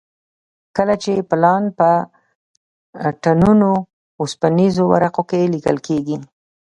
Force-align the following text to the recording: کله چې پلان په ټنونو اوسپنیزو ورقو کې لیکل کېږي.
کله 0.77 0.95
چې 1.03 1.13
پلان 1.29 1.63
په 1.77 1.89
ټنونو 3.23 3.69
اوسپنیزو 4.21 4.83
ورقو 4.93 5.23
کې 5.29 5.51
لیکل 5.53 5.77
کېږي. 5.87 6.17